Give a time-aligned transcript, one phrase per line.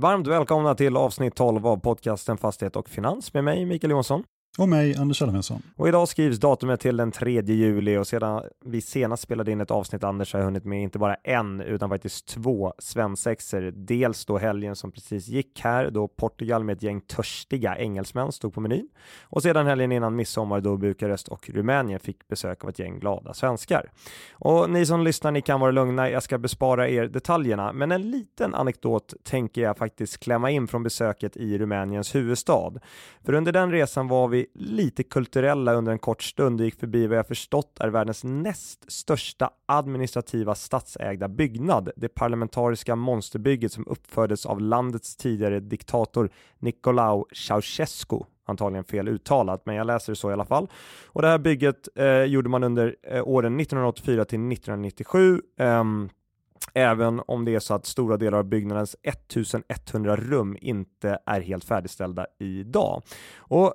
[0.00, 4.24] Varmt välkomna till avsnitt 12 av podcasten Fastighet och Finans med mig Mikael Jonsson.
[4.58, 5.62] Och mig, Anders Elfvensson.
[5.76, 9.70] Och idag skrivs datumet till den 3 juli och sedan vi senast spelade in ett
[9.70, 13.72] avsnitt Anders har jag hunnit med inte bara en utan faktiskt två svensexer.
[13.76, 18.54] Dels då helgen som precis gick här då Portugal med ett gäng törstiga engelsmän stod
[18.54, 18.88] på menyn
[19.22, 23.34] och sedan helgen innan midsommar då Bukarest och Rumänien fick besök av ett gäng glada
[23.34, 23.90] svenskar.
[24.32, 26.10] Och ni som lyssnar, ni kan vara lugna.
[26.10, 30.82] Jag ska bespara er detaljerna, men en liten anekdot tänker jag faktiskt klämma in från
[30.82, 32.72] besöket i Rumäniens huvudstad.
[33.24, 37.06] För under den resan var vi lite kulturella under en kort stund och gick förbi
[37.06, 44.46] vad jag förstått är världens näst största administrativa statsägda byggnad, det parlamentariska monsterbygget som uppfördes
[44.46, 50.32] av landets tidigare diktator Nicolae Ceausescu antagligen fel uttalat, men jag läser det så i
[50.32, 50.68] alla fall.
[51.06, 55.32] Och det här bygget eh, gjorde man under eh, åren 1984 till 1997.
[55.32, 56.08] Um, ehm,
[56.74, 61.64] även om det är så att stora delar av byggnadens 1100 rum inte är helt
[61.64, 63.02] färdigställda idag.
[63.38, 63.74] Och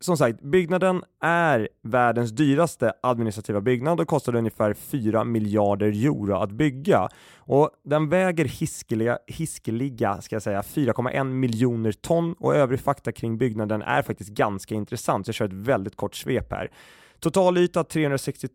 [0.00, 6.50] som sagt, byggnaden är världens dyraste administrativa byggnad och kostade ungefär 4 miljarder euro att
[6.50, 7.08] bygga.
[7.36, 13.38] Och den väger hiskeliga, hiskeliga ska jag säga, 4,1 miljoner ton och övrig fakta kring
[13.38, 15.26] byggnaden är faktiskt ganska intressant.
[15.26, 16.70] Jag kör ett väldigt kort svep här.
[17.20, 18.48] Totalyta 360,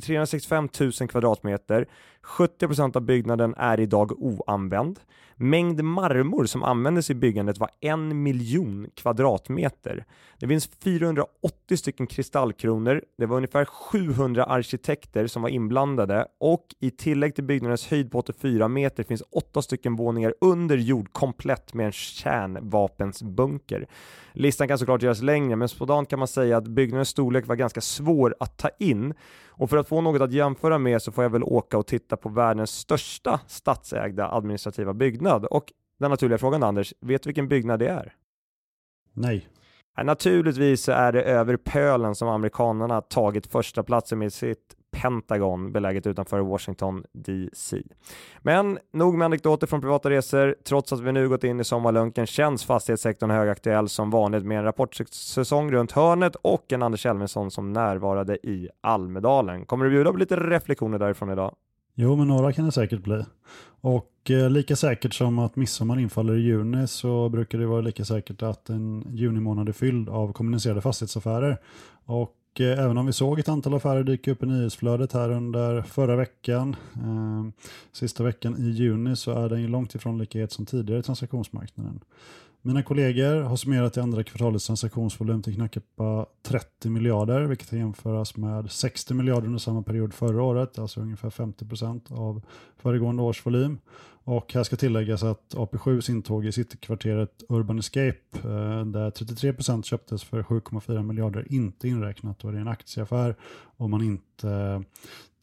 [0.00, 1.86] 365 000 kvadratmeter.
[2.26, 5.00] 70% av byggnaden är idag oanvänd.
[5.38, 10.04] Mängd marmor som användes i byggandet var en miljon kvadratmeter.
[10.38, 13.02] Det finns 480 stycken kristallkronor.
[13.18, 18.18] Det var ungefär 700 arkitekter som var inblandade och i tillägg till byggnadens höjd på
[18.18, 23.86] 84 meter finns åtta stycken våningar under jord komplett med en kärnvapensbunker.
[24.32, 27.80] Listan kan såklart göras längre, men spontant kan man säga att byggnadens storlek var ganska
[27.80, 29.14] svår att ta in
[29.56, 32.16] och för att få något att jämföra med så får jag väl åka och titta
[32.16, 35.44] på världens största statsägda administrativa byggnad.
[35.44, 38.14] Och den naturliga frågan Anders, vet du vilken byggnad det är?
[39.12, 39.48] Nej.
[40.02, 46.40] Naturligtvis är det över pölen som amerikanerna tagit första platsen med sitt Pentagon beläget utanför
[46.40, 47.82] Washington DC.
[48.42, 50.54] Men nog med anekdoter från privata resor.
[50.64, 54.64] Trots att vi nu gått in i sommarlunken känns fastighetssektorn högaktuell som vanligt med en
[54.64, 59.64] rapportsäsong runt hörnet och en Anders Elfvinsson som närvarade i Almedalen.
[59.64, 61.54] Kommer du bjuda på lite reflektioner därifrån idag?
[61.94, 63.24] Jo, men några kan det säkert bli.
[63.80, 68.04] Och eh, lika säkert som att midsommar infaller i juni så brukar det vara lika
[68.04, 71.58] säkert att en junimånad är fylld av kommunicerade fastighetsaffärer.
[72.04, 75.82] Och Eh, även om vi såg ett antal affärer dyka upp i nyhetsflödet här under
[75.82, 80.52] förra veckan, eh, sista veckan i juni, så är den ju långt ifrån lika het
[80.52, 82.00] som tidigare i transaktionsmarknaden.
[82.62, 85.78] Mina kollegor har summerat i andra kvartalets transaktionsvolym till knappt
[86.42, 91.30] 30 miljarder, vilket kan jämföras med 60 miljarder under samma period förra året, alltså ungefär
[91.30, 92.42] 50 procent av
[92.76, 93.78] föregående års volym.
[94.26, 100.24] Och här ska tilläggas att AP7s intåg i citykvarteret Urban Escape, eh, där 33% köptes
[100.24, 102.44] för 7,4 miljarder, inte inräknat.
[102.44, 103.36] Och det är en aktieaffär
[103.76, 104.82] om man inte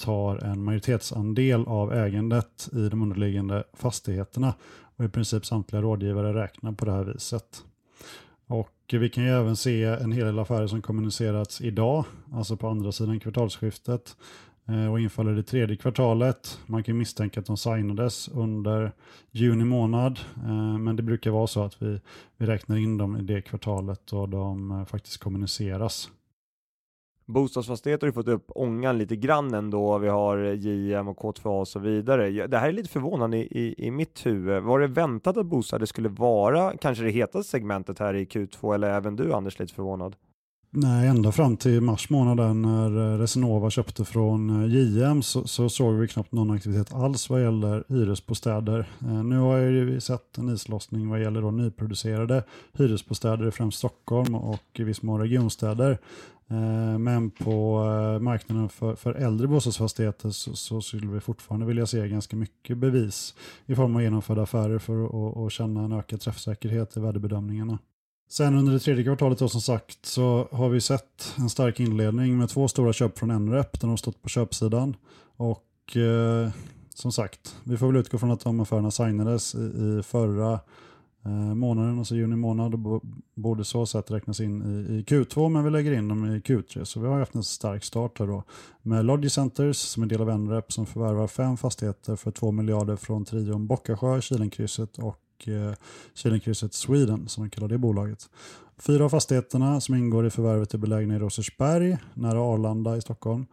[0.03, 4.53] tar en majoritetsandel av ägandet i de underliggande fastigheterna.
[4.97, 7.63] Och i princip samtliga rådgivare räknar på det här viset.
[8.47, 12.67] Och vi kan ju även se en hel del affärer som kommunicerats idag, alltså på
[12.67, 14.15] andra sidan kvartalsskiftet
[14.67, 16.59] Eh, och infaller det tredje kvartalet.
[16.65, 18.91] Man kan misstänka att de signades under
[19.31, 21.99] juni månad, eh, men det brukar vara så att vi,
[22.37, 26.09] vi räknar in dem i det kvartalet och de eh, faktiskt kommuniceras.
[27.25, 29.97] Bostadsfastigheter har ju fått upp ångan lite grann ändå.
[29.97, 32.47] Vi har JM och K2A och så vidare.
[32.47, 34.63] Det här är lite förvånande i, i, i mitt huvud.
[34.63, 38.89] Var det väntat att bostäder skulle vara kanske det hetaste segmentet här i Q2 eller
[38.89, 40.15] även du Anders lite förvånad?
[40.75, 45.69] Nej, ända fram till mars månad när eh, Resinova köpte från eh, JM så, så,
[45.69, 48.89] såg vi knappt någon aktivitet alls vad gäller hyresbostäder.
[49.01, 54.35] Eh, nu har vi sett en islossning vad gäller då nyproducerade hyresbostäder i främst Stockholm
[54.35, 55.97] och i viss mån regionstäder.
[56.47, 61.85] Eh, men på eh, marknaden för, för äldre bostadsfastigheter så, så skulle vi fortfarande vilja
[61.85, 63.35] se ganska mycket bevis
[63.65, 67.77] i form av genomförda affärer för att, att känna en ökad träffsäkerhet i värdebedömningarna.
[68.33, 72.37] Sen under det tredje kvartalet då som sagt så har vi sett en stark inledning
[72.37, 74.95] med två stora köp från NREP där de har stått på köpsidan.
[75.37, 76.49] Och eh,
[76.95, 80.59] som sagt, vi får väl utgå från att de affärerna signades i, i förra
[81.25, 83.01] eh, månaden, alltså juni månad, och
[83.35, 86.83] borde så sett räknas in i, i, Q2, men vi lägger in dem i Q3.
[86.83, 88.43] Så vi har haft en stark start här då.
[88.81, 93.25] Med Logicenters som är del av NREP som förvärvar fem fastigheter för 2 miljarder från
[93.25, 95.73] trion Bockasjö, Kilenkrysset och Eh,
[96.13, 98.29] Kilenkrysset Sweden som de kallar det bolaget.
[98.77, 103.45] Fyra av fastigheterna som ingår i förvärvet är belägna i Rosersberg, nära Arlanda i Stockholm.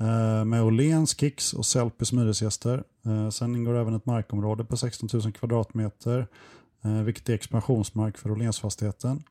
[0.00, 2.84] Eh, med Åhléns, Kicks och Sellpy som hyresgäster.
[3.06, 6.26] Eh, sen ingår även ett markområde på 16 000 kvadratmeter
[7.04, 9.22] vilket är expansionsmark för Åhlénsfastigheten.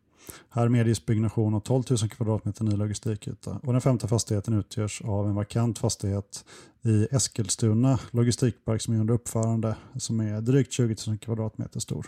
[0.50, 5.27] Här medges byggnation av 12 000 kvadratmeter ny logistikyta och den femte fastigheten utgörs av
[5.27, 6.45] en vakant fastighet
[6.81, 12.07] i Eskilstuna logistikpark som är under uppförande som är drygt 20 000 kvadratmeter stor.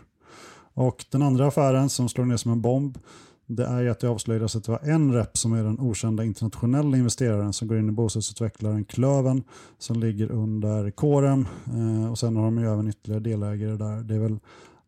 [0.74, 2.98] Och den andra affären som slår ner som en bomb
[3.46, 6.98] det är att det avslöjades att det var en rep som är den okända internationella
[6.98, 9.44] investeraren som går in i bostadsutvecklaren Klöven
[9.78, 14.04] som ligger under Korem eh, och sen har de ju även ytterligare delägare där.
[14.04, 14.40] Det är väl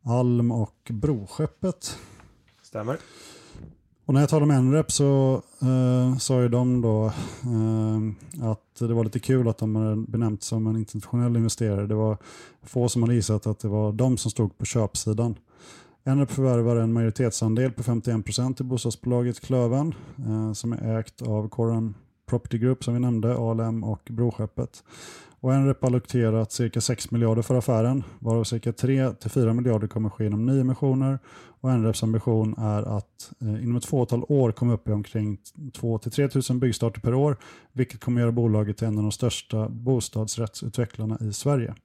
[0.03, 1.97] Alm och Broskeppet.
[2.65, 2.97] Stämmer.
[4.05, 8.93] Och när jag talade med NREP så eh, sa ju de då eh, att det
[8.93, 11.87] var lite kul att de hade benämnt som en internationell investerare.
[11.87, 12.17] Det var
[12.63, 15.35] få som hade gissat att det var de som stod på köpsidan.
[16.03, 21.95] NREP förvärvar en majoritetsandel på 51% i bostadsbolaget Klöven eh, som är ägt av Coran
[22.25, 24.83] Property Group som vi nämnde, ALM och Broskeppet.
[25.45, 30.45] Och NREP har cirka 6 miljarder för affären, varav cirka 3-4 miljarder kommer ske genom
[30.45, 31.19] nyemissioner.
[31.61, 36.51] Och NREPs ambition är att eh, inom ett fåtal år komma upp i omkring 2-3
[36.51, 37.37] 000 byggstarter per år,
[37.73, 41.75] vilket kommer göra bolaget till en av de största bostadsrättsutvecklarna i Sverige.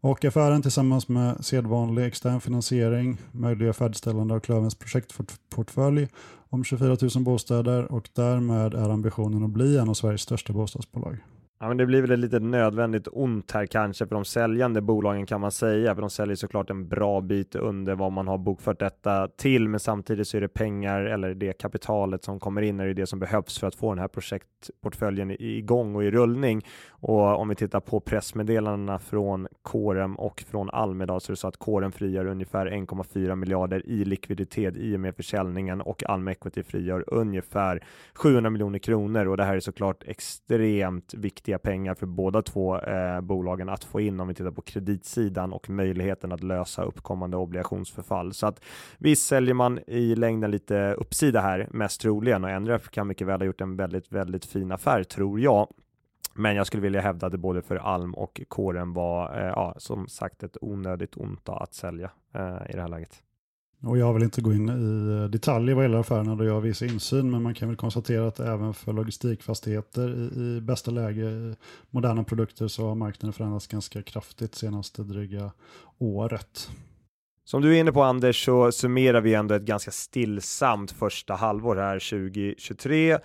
[0.00, 6.08] Och affären tillsammans med sedvanlig extern finansiering möjliggör färdigställande av Klövens projektportfölj
[6.48, 11.18] om 24 000 bostäder och därmed är ambitionen att bli en av Sveriges största bostadsbolag.
[11.62, 15.26] Ja, men det blir väl ett lite nödvändigt ont här kanske för de säljande bolagen
[15.26, 18.78] kan man säga, för de säljer såklart en bra bit under vad man har bokfört
[18.78, 22.86] detta till, men samtidigt så är det pengar eller det kapitalet som kommer in är
[22.86, 26.66] det det som behövs för att få den här projektportföljen igång och i rullning.
[26.90, 31.48] Och om vi tittar på pressmeddelandena från Korem och från Almedal så är det så
[31.48, 36.62] att Korem frigör ungefär 1,4 miljarder i likviditet i och med försäljningen och Alma Equity
[36.62, 37.84] frigör ungefär
[38.14, 42.78] 700 miljoner kronor och det här är såklart extremt viktigt viktiga pengar för båda två
[42.78, 47.36] eh, bolagen att få in om vi tittar på kreditsidan och möjligheten att lösa uppkommande
[47.36, 48.32] obligationsförfall.
[48.32, 48.60] Så att
[48.98, 53.40] visst säljer man i längden lite uppsida här, mest troligen, och NRF kan mycket väl
[53.40, 55.68] ha gjort en väldigt, väldigt fin affär, tror jag.
[56.34, 59.74] Men jag skulle vilja hävda att det både för Alm och kåren var, eh, ja,
[59.78, 63.22] som sagt, ett onödigt ont att sälja eh, i det här läget.
[63.82, 66.60] Och jag vill inte gå in i eh, detaljer vad gäller affärerna då jag har
[66.60, 71.30] viss insyn, men man kan väl konstatera att även för logistikfastigheter i, i bästa läge
[71.30, 71.54] i
[71.90, 75.50] moderna produkter så har marknaden förändrats ganska kraftigt senaste dryga
[75.98, 76.70] året.
[77.44, 81.76] Som du är inne på Anders så summerar vi ändå ett ganska stillsamt första halvår
[81.76, 83.18] här 2023.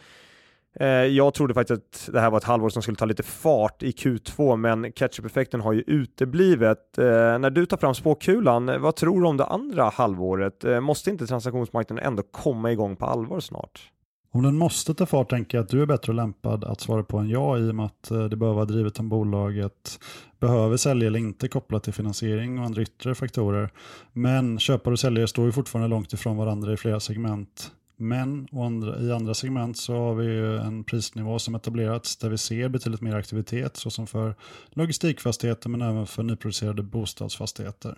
[0.80, 3.84] Eh, jag trodde faktiskt att det här var ett halvår som skulle ta lite fart
[3.84, 6.98] i Q2, men catch-up-effekten har ju uteblivit.
[6.98, 7.06] Eh,
[7.40, 10.66] när du tar fram spåkulan, eh, vad tror du om det andra halvåret?
[10.82, 13.92] Måste inte transaktionsmarknaden ändå komma igång på allvar snart?
[14.32, 17.18] Om den måste ta fart tänker jag att du är bättre lämpad att svara på
[17.18, 20.00] än jag i och med att det behöver vara drivet om bolaget
[20.40, 23.70] behöver sälja eller inte kopplat till finansiering och andra yttre faktorer.
[24.14, 27.72] Men köpare och säljare står ju fortfarande långt ifrån varandra i flera segment.
[27.98, 32.70] Men andra, i andra segment så har vi en prisnivå som etablerats där vi ser
[32.70, 34.36] betydligt mer aktivitet såsom för
[34.70, 37.98] logistikfastigheter men även för nyproducerade bostadsfastigheter.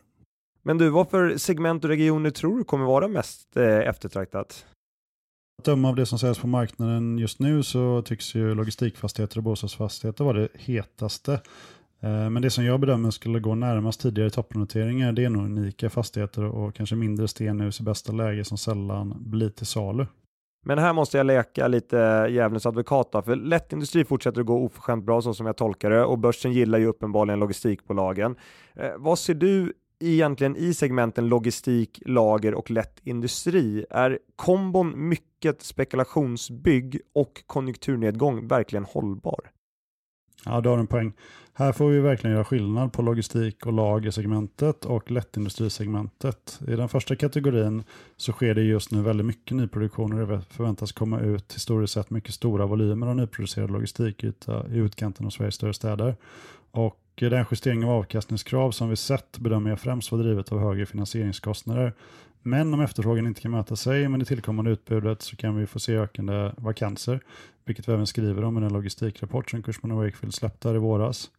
[0.64, 4.66] Men du, vad för segment och regioner tror du kommer vara mest eh, eftertraktat?
[5.60, 9.44] Att döma av det som sägs på marknaden just nu så tycks ju logistikfastigheter och
[9.44, 11.42] bostadsfastigheter vara det hetaste.
[12.00, 15.90] Eh, men det som jag bedömer skulle gå närmast tidigare toppnoteringar det är nog unika
[15.90, 20.06] fastigheter och kanske mindre stenhus i bästa läge som sällan blir till salu.
[20.66, 25.06] Men här måste jag leka lite djävulens advokat då, för lättindustri fortsätter att gå oförskämt
[25.06, 28.36] bra så som jag tolkar det och börsen gillar ju uppenbarligen logistikbolagen.
[28.76, 33.86] Eh, vad ser du egentligen i segmenten logistik, lager och lättindustri?
[33.90, 39.40] Är kombon mycket spekulationsbygg och konjunkturnedgång verkligen hållbar?
[40.50, 41.14] Ja, du har en poäng.
[41.54, 46.60] Här får vi verkligen göra skillnad på logistik och lagersegmentet och lättindustrisegmentet.
[46.68, 47.84] I den första kategorin
[48.18, 52.10] så sker det just nu väldigt mycket nyproduktion och det förväntas komma ut historiskt sett
[52.10, 56.16] mycket stora volymer av nyproducerad logistikyta i utkanten av Sveriges större städer.
[56.72, 60.86] Och den justering av avkastningskrav som vi sett bedömer jag främst var drivet av högre
[60.86, 61.94] finansieringskostnader.
[62.48, 65.80] Men om efterfrågan inte kan möta sig med det tillkommande utbudet så kan vi få
[65.80, 67.20] se ökande vakanser,
[67.66, 71.30] vilket vi även skriver om i den logistikrapport som Cushman Wakefield släppte i våras.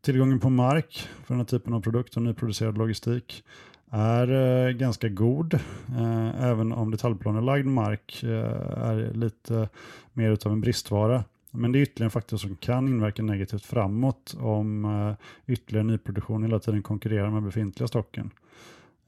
[0.00, 3.44] Tillgången på mark för den här typen av produkt och nyproducerad logistik
[3.90, 4.32] är
[4.66, 5.54] eh, ganska god,
[5.98, 9.68] eh, även om detaljplanelagd mark eh, är lite
[10.12, 11.24] mer utav en bristvara.
[11.50, 16.42] Men det är ytterligare en faktor som kan inverka negativt framåt om eh, ytterligare nyproduktion
[16.42, 18.30] hela tiden konkurrerar med befintliga stocken.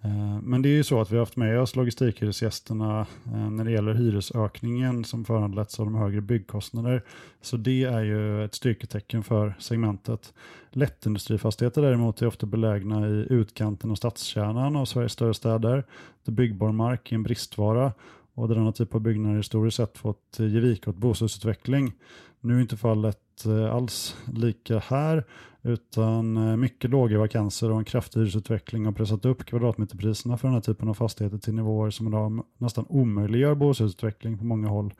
[0.02, 3.64] Eh, men det är ju så att vi har haft med oss logistikhyresgästerna eh, när
[3.64, 7.02] det gäller hyresökningen som föranletts av de högre byggkostnader.
[7.40, 10.34] Så det är ju ett styrketecken för segmentet.
[10.70, 15.84] Lättindustrifastigheter däremot är ofta belägna i utkanten och stadskärnan av Sveriges större städer.
[16.24, 17.92] där byggbar mark är en bristvara
[18.34, 21.92] och där denna typ av byggnader historiskt sett fått ge vika åt bostadsutveckling.
[22.40, 25.24] Nu är inte fallet eh, alls lika här
[25.62, 30.54] utan eh, mycket låga vakanser och en kraftig hyresutveckling har pressat upp kvadratmeterpriserna för den
[30.54, 34.94] här typen av fastigheter till nivåer som idag nästan omöjliggör bostadsutveckling på många håll.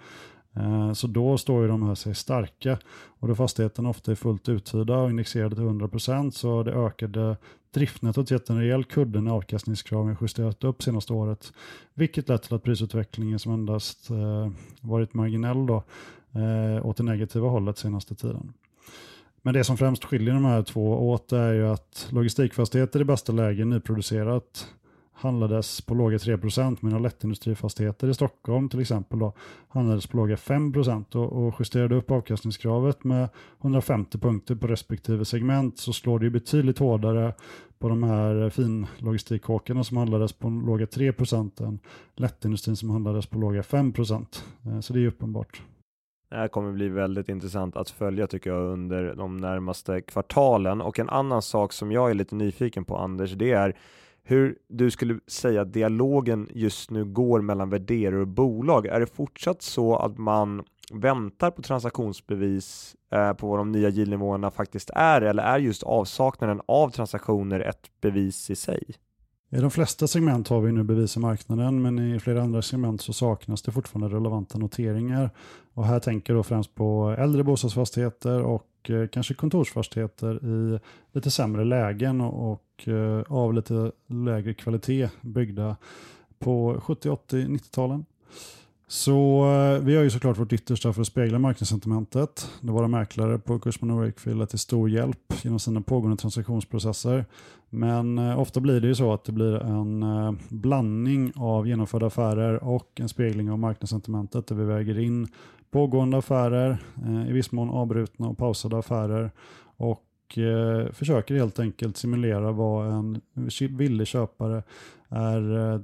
[0.57, 2.79] Eh, så då står ju de här sig starka
[3.21, 7.37] och då fastigheterna ofta är fullt uthyrda och indexerade till 100% så har det ökade
[7.75, 11.52] driftnettot gett en rejäl kudde när avkastningskraven justerat upp senaste året.
[11.95, 14.49] Vilket lett till att prisutvecklingen som endast eh,
[14.81, 15.83] varit marginell då,
[16.83, 18.52] åt det negativa hållet senaste tiden.
[19.42, 23.32] Men det som främst skiljer de här två åt är ju att logistikfastigheter i bästa
[23.32, 24.66] läge nyproducerat
[25.20, 29.32] handlades på låga 3% medan lättindustrifastigheter i Stockholm till exempel då,
[29.68, 33.28] handlades på låga 5% och, och justerade upp avkastningskravet med
[33.61, 37.35] 150 punkter på respektive segment så slår det ju betydligt hårdare
[37.78, 41.78] på de här finlogistikkåkarna som handlades på låga 3% än
[42.16, 44.42] lättindustrin som handlades på låga 5%.
[44.66, 45.62] Eh, så det är uppenbart.
[46.30, 50.80] Det här kommer bli väldigt intressant att följa tycker jag under de närmaste kvartalen.
[50.80, 53.76] Och en annan sak som jag är lite nyfiken på Anders, det är
[54.22, 58.87] hur du skulle säga att dialogen just nu går mellan värderare och bolag.
[58.87, 64.50] Är det fortsatt så att man väntar på transaktionsbevis eh, på vad de nya yieldnivåerna
[64.50, 68.94] faktiskt är eller är just avsaknaden av transaktioner ett bevis i sig?
[69.52, 73.02] I de flesta segment har vi nu bevis i marknaden men i flera andra segment
[73.02, 75.30] så saknas det fortfarande relevanta noteringar.
[75.75, 80.78] Och här tänker jag främst på äldre bostadsfastigheter och eh, kanske kontorsfastigheter i
[81.12, 85.76] lite sämre lägen och, och eh, av lite lägre kvalitet byggda
[86.38, 88.04] på 70, 80, 90-talen.
[88.88, 92.50] Så eh, vi gör ju såklart vårt yttersta för att spegla marknadssentimentet.
[92.61, 97.25] Våra mäklare på Cushman Wakefield är till stor hjälp genom sina pågående transaktionsprocesser.
[97.71, 102.07] Men eh, ofta blir det ju så att det blir en eh, blandning av genomförda
[102.07, 105.29] affärer och en spegling av marknadssentimentet där vi väger in
[105.71, 109.31] pågående affärer, eh, i viss mån avbrutna och pausade affärer
[109.77, 113.21] och eh, försöker helt enkelt simulera vad en
[113.71, 114.62] villig köpare
[115.09, 115.81] är eh,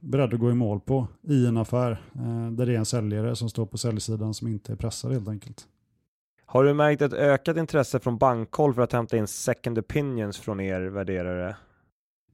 [0.00, 3.36] beredd att gå i mål på i en affär eh, där det är en säljare
[3.36, 5.66] som står på säljsidan som inte är pressad helt enkelt.
[6.54, 10.60] Har du märkt ett ökat intresse från bankhåll för att hämta in second opinions från
[10.60, 11.56] er värderare?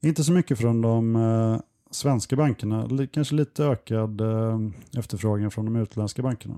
[0.03, 1.61] Inte så mycket från de eh,
[1.91, 4.23] svenska bankerna, kanske lite ökad
[4.99, 6.55] efterfrågan från de utländska bankerna.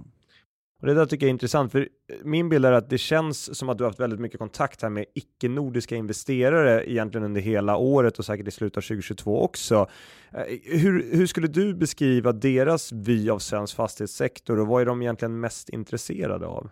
[0.80, 1.88] Och det där tycker jag är intressant, för
[2.24, 4.90] min bild är att det känns som att du har haft väldigt mycket kontakt här
[4.90, 9.88] med icke-nordiska investerare egentligen under hela året och säkert i slutet av 2022 också.
[10.30, 15.02] Eh, hur, hur skulle du beskriva deras vy av svensk fastighetssektor och vad är de
[15.02, 16.70] egentligen mest intresserade av?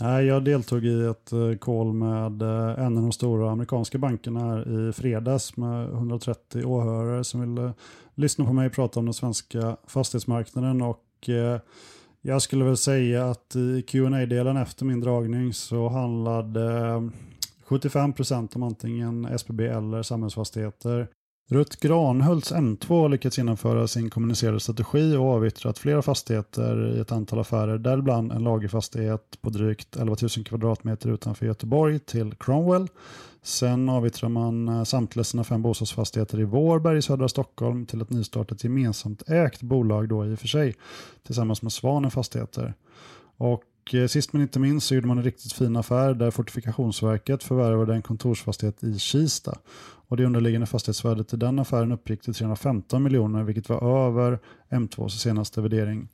[0.00, 4.88] Jag deltog i ett eh, call med eh, en av de stora amerikanska bankerna här
[4.88, 7.72] i fredags med 130 åhörare som ville eh,
[8.14, 11.02] lyssna på mig prata om den svenska fastighetsmarknaden och
[12.22, 16.60] jag skulle väl säga att i qa delen efter min dragning så handlade
[17.68, 21.08] 75% om antingen SBB eller samhällsfastigheter.
[21.48, 27.12] Rutt Granhults M2 har lyckats genomföra sin kommunicerade strategi och avyttrat flera fastigheter i ett
[27.12, 32.88] antal affärer, däribland en lagerfastighet på drygt 11 000 kvadratmeter utanför Göteborg till Cromwell.
[33.42, 38.10] Sen avyttrar man eh, samtliga sina fem bostadsfastigheter i Vårberg i södra Stockholm till ett
[38.10, 40.74] nystartat gemensamt ägt bolag då i och för sig
[41.26, 42.74] tillsammans med Svanen Fastigheter.
[43.36, 47.42] Och och sist men inte minst så gjorde man en riktigt fin affär där Fortifikationsverket
[47.42, 49.58] förvärvade en kontorsfastighet i Kista.
[50.08, 54.38] Och det underliggande fastighetsvärdet i den affären uppgick till 315 miljoner vilket var över
[54.70, 56.08] M2s senaste värdering.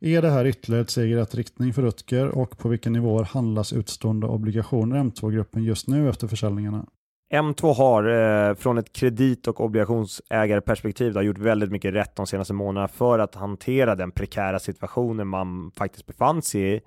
[0.00, 3.24] Är det här ytterligare ett steg i rätt riktning för Rutger och på vilka nivåer
[3.24, 6.86] handlas utstående obligationer M2-gruppen just nu efter försäljningarna?
[7.30, 12.54] M2 har eh, från ett kredit och obligationsägarperspektiv då, gjort väldigt mycket rätt de senaste
[12.54, 16.80] månaderna för att hantera den prekära situationen man faktiskt befann sig i.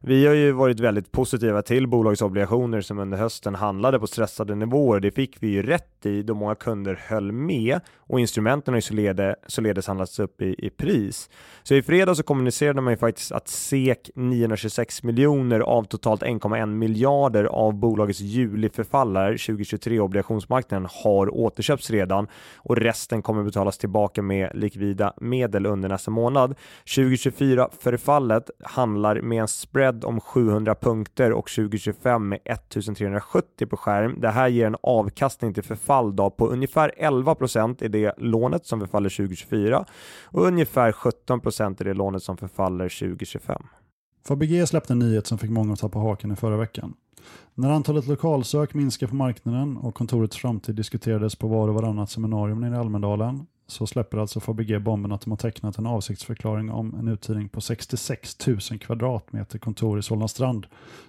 [0.00, 5.00] Vi har ju varit väldigt positiva till bolagsobligationer som under hösten handlade på stressade nivåer.
[5.00, 8.82] Det fick vi ju rätt i då många kunder höll med och instrumenten har ju
[8.82, 11.30] således, således handlats upp i, i pris.
[11.62, 16.66] Så i fredags så kommunicerade man ju faktiskt att SEK 926 miljoner av totalt 1,1
[16.66, 22.26] miljarder av bolagets juliförfallare 2023 obligationsmarknaden har återköpts redan
[22.56, 26.54] och resten kommer betalas tillbaka med likvida medel under nästa månad.
[26.96, 34.20] 2024 förfallet handlar med en spread om 700 punkter och 2025 med 1370 på skärm.
[34.20, 38.80] Det här ger en avkastning till förfall då på ungefär 11% i det lånet som
[38.80, 39.84] förfaller 2024
[40.24, 43.62] och ungefär 17% i det lånet som förfaller 2025.
[44.28, 46.94] Fabege släppte en nyhet som fick många att tappa haken i förra veckan.
[47.54, 52.60] När antalet lokalsök minskar på marknaden och kontorets framtid diskuterades på var och varannat seminarium
[52.60, 56.94] nere i Almedalen så släpper alltså Fabege bomben att de har tecknat en avsiktsförklaring om
[56.94, 60.66] en uthyrning på 66 000 kvadratmeter kontor i Solna strand.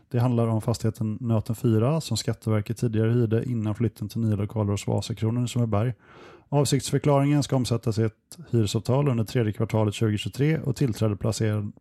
[0.10, 4.72] Det handlar om fastigheten Nöten 4 som Skatteverket tidigare hyrde innan flytten till nya lokaler
[4.72, 5.94] hos Vasakronan i Sundbyberg.
[6.50, 11.18] Avsiktsförklaringen ska omsättas i ett hyresavtal under tredje kvartalet 2023 och tillträde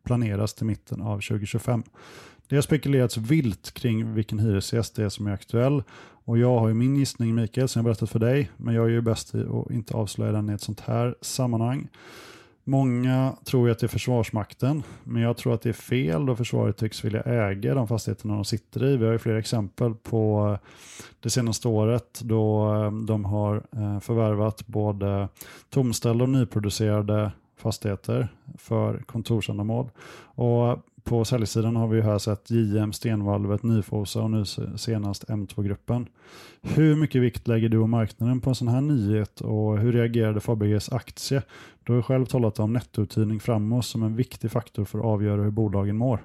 [0.04, 1.82] planeras till mitten av 2025.
[2.48, 5.82] Det har spekulerats vilt kring vilken hyresgäst det är som är aktuell
[6.26, 8.90] och jag har ju min gissning Mikael som jag berättat för dig men jag är
[8.90, 11.88] ju bäst i att inte avslöja den i ett sånt här sammanhang.
[12.68, 16.36] Många tror ju att det är Försvarsmakten, men jag tror att det är fel då
[16.36, 18.96] försvaret tycks vilja äga de fastigheterna de sitter i.
[18.96, 20.68] Vi har ju flera exempel på eh,
[21.20, 25.28] det senaste året då eh, de har eh, förvärvat både
[25.70, 29.90] tomställda och nyproducerade fastigheter för kontorsändamål.
[30.24, 34.44] Och på säljsidan har vi här sett JM, Stenvalvet, Nyfosa och nu
[34.76, 36.06] senast M2-gruppen.
[36.62, 40.40] Hur mycket vikt lägger du och marknaden på en sån här nyhet och hur reagerade
[40.40, 41.42] Fabeges aktie?
[41.84, 45.50] Du har själv talat om nettouthyrning framåt som en viktig faktor för att avgöra hur
[45.50, 46.20] bolagen mår.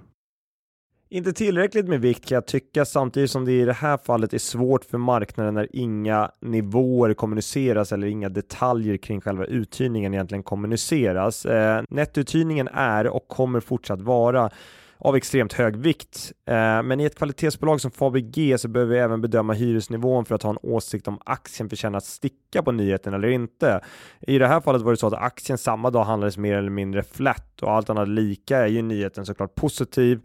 [1.14, 4.38] Inte tillräckligt med vikt kan jag tycka samtidigt som det i det här fallet är
[4.38, 11.46] svårt för marknaden när inga nivåer kommuniceras eller inga detaljer kring själva uthyrningen egentligen kommuniceras.
[11.46, 14.50] Eh, nettouthyrningen är och kommer fortsatt vara
[14.98, 16.32] av extremt hög vikt.
[16.46, 20.44] Eh, men i ett kvalitetsbolag som Fabg så behöver vi även bedöma hyresnivån för att
[20.44, 23.82] ha en åsikt om aktien förtjänar att sticka på nyheten eller inte.
[24.20, 27.04] I det här fallet var det så att aktien samma dag handlades mer eller mindre
[27.04, 30.22] flat och allt annat lika är ju nyheten såklart positiv.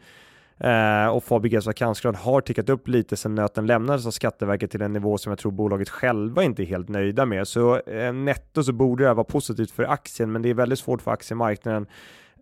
[0.61, 4.93] Eh, och Fabeges vakansgrad har tickat upp lite sedan nöten lämnades av Skatteverket till en
[4.93, 7.49] nivå som jag tror bolaget själva inte är helt nöjda med.
[7.49, 10.79] Så eh, netto så borde det här vara positivt för aktien, men det är väldigt
[10.79, 11.87] svårt för aktiemarknaden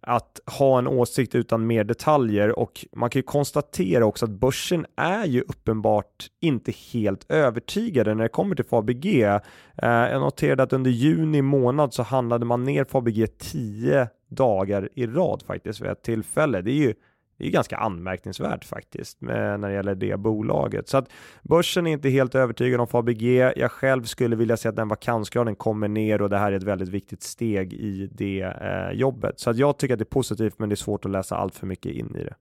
[0.06, 4.86] att ha en åsikt utan mer detaljer och man kan ju konstatera också att börsen
[4.96, 9.06] är ju uppenbart inte helt övertygade när det kommer till Fabg.
[9.06, 9.40] Eh,
[9.82, 15.42] jag noterade att under juni månad så handlade man ner Fabg 10 dagar i rad
[15.46, 16.60] faktiskt vid ett tillfälle.
[16.60, 16.94] Det är ju
[17.36, 20.88] det är ganska anmärkningsvärt faktiskt med, när det gäller det bolaget.
[20.88, 21.08] Så att
[21.42, 23.22] börsen är inte helt övertygad om Fabg.
[23.56, 26.62] Jag själv skulle vilja se att den vakansgraden kommer ner och det här är ett
[26.62, 29.40] väldigt viktigt steg i det eh, jobbet.
[29.40, 31.54] Så att jag tycker att det är positivt men det är svårt att läsa allt
[31.54, 32.34] för mycket in i det.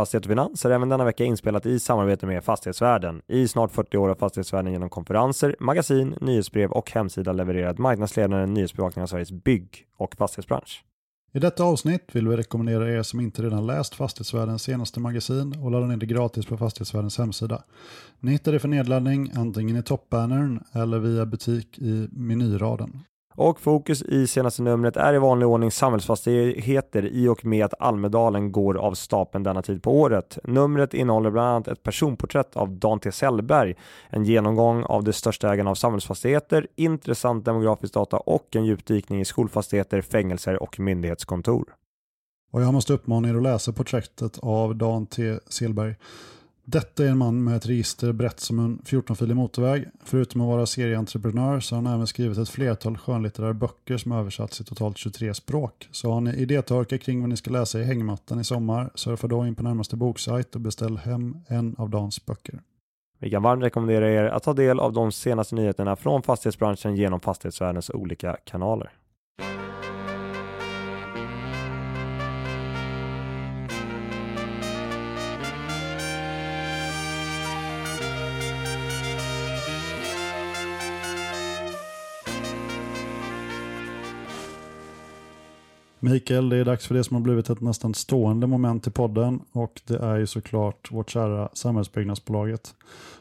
[0.00, 3.22] Fastighet och Finans är även denna vecka inspelat i samarbete med Fastighetsvärlden.
[3.28, 9.02] I snart 40 år har Fastighetsvärlden genom konferenser, magasin, nyhetsbrev och hemsida levererat marknadsledande nyhetsbevakning
[9.02, 10.84] av Sveriges bygg och fastighetsbransch.
[11.32, 15.70] I detta avsnitt vill vi rekommendera er som inte redan läst Fastighetsvärldens senaste magasin och
[15.70, 17.62] ladda ner det gratis på Fastighetsvärldens hemsida.
[18.20, 23.00] Ni hittar det för nedladdning antingen i toppbannern eller via butik i menyraden.
[23.34, 28.52] Och fokus i senaste numret är i vanlig ordning samhällsfastigheter i och med att Almedalen
[28.52, 30.38] går av stapeln denna tid på året.
[30.44, 33.12] Numret innehåller bland annat ett personporträtt av Dan T.
[33.12, 33.74] Sellberg,
[34.08, 39.24] en genomgång av de största ägarna av samhällsfastigheter, intressant demografisk data och en djupdykning i
[39.24, 41.74] skolfastigheter, fängelser och myndighetskontor.
[42.52, 45.38] Och jag måste uppmana er att läsa porträttet av Dan T.
[45.48, 45.94] Sellberg.
[46.64, 49.88] Detta är en man med ett register brett som en 14-filig motorväg.
[50.04, 54.60] Förutom att vara serieentreprenör så har han även skrivit ett flertal skönlitterära böcker som översatts
[54.60, 55.88] i totalt 23 språk.
[55.90, 59.46] Så har ni idétorka kring vad ni ska läsa i hängmattan i sommar, surfa då
[59.46, 62.60] in på närmaste boksajt och beställ hem en av Dans böcker.
[63.18, 67.20] Vi kan varmt rekommendera er att ta del av de senaste nyheterna från fastighetsbranschen genom
[67.20, 68.92] fastighetsvärldens olika kanaler.
[86.02, 89.40] Mikael, det är dags för det som har blivit ett nästan stående moment i podden
[89.52, 92.74] och det är ju såklart vårt kära Samhällsbyggnadsbolaget.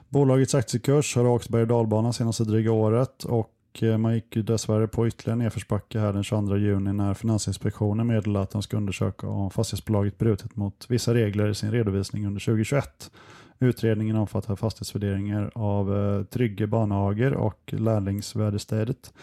[0.10, 4.42] Bolagets aktiekurs har åkt berg och dalbana senaste dryga året och eh, man gick ju
[4.42, 9.28] dessvärre på ytterligare nedförsbacke här den 22 juni när Finansinspektionen meddelade att de ska undersöka
[9.28, 13.12] om fastighetsbolaget brutit mot vissa regler i sin redovisning under 2021.
[13.60, 19.14] Utredningen omfattar fastighetsvärderingar av eh, Trygge Barnhager och Lärlingsvärdestädet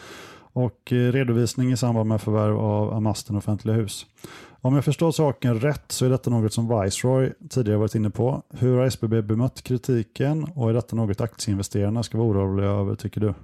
[0.56, 4.06] och eh, redovisning i samband med förvärv av Amasten offentliga hus.
[4.60, 8.42] Om jag förstår saken rätt så är detta något som Viceroy tidigare varit inne på.
[8.50, 13.20] Hur har SBB bemött kritiken och är detta något aktieinvesterarna ska vara oroliga över tycker
[13.20, 13.34] du?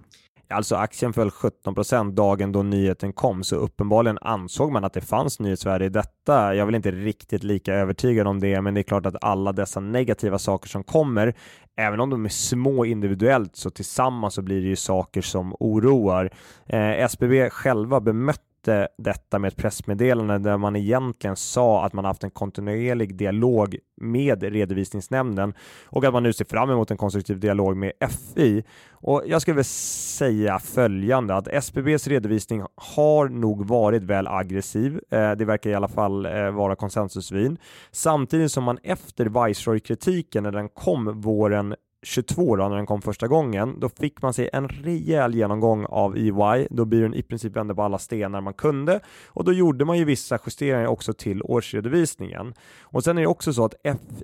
[0.53, 5.41] Alltså aktien föll 17% dagen då nyheten kom, så uppenbarligen ansåg man att det fanns
[5.41, 6.55] nyhetsvärde i detta.
[6.55, 9.81] Jag vill inte riktigt lika övertygad om det, men det är klart att alla dessa
[9.81, 11.35] negativa saker som kommer,
[11.77, 16.31] även om de är små individuellt, så tillsammans så blir det ju saker som oroar.
[16.67, 22.05] Eh, SBB själva bemötte bemötte detta med ett pressmeddelande där man egentligen sa att man
[22.05, 25.55] haft en kontinuerlig dialog med redovisningsnämnden
[25.87, 27.93] och att man nu ser fram emot en konstruktiv dialog med
[28.35, 28.65] FI.
[28.91, 35.01] Och jag skulle väl säga följande att SBBs redovisning har nog varit väl aggressiv.
[35.11, 37.59] Eh, det verkar i alla fall eh, vara konsensusvin.
[37.91, 43.29] Samtidigt som man efter Viceroy-kritiken när den kom våren 22 då, när den kom första
[43.29, 46.67] gången, då fick man sig en rejäl genomgång av EY.
[46.71, 50.05] Då byrån i princip vände på alla stenar man kunde och då gjorde man ju
[50.05, 52.55] vissa justeringar också till årsredovisningen.
[52.83, 53.75] Och sen är det också så att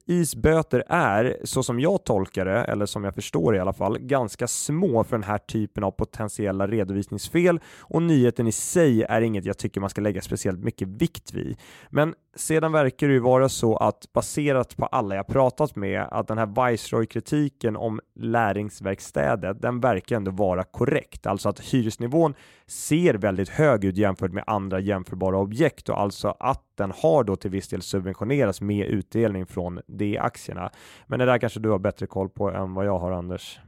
[0.07, 3.99] FIs böter är, så som jag tolkar det, eller som jag förstår i alla fall,
[3.99, 9.45] ganska små för den här typen av potentiella redovisningsfel och nyheten i sig är inget
[9.45, 11.57] jag tycker man ska lägga speciellt mycket vikt vid.
[11.91, 16.29] Men sedan verkar det ju vara så att baserat på alla jag pratat med att
[16.29, 21.27] den här Viceroy-kritiken om lärlingsverkstäder den verkar ändå vara korrekt.
[21.27, 22.35] Alltså att hyresnivån
[22.67, 27.37] ser väldigt hög ut jämfört med andra jämförbara objekt och alltså att den har då
[27.37, 30.71] till viss del subventionerats med utdelning från de aktierna.
[31.07, 33.61] Men det där kanske du har bättre koll på än vad jag har Anders.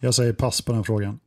[0.00, 1.20] Jag säger pass på den frågan.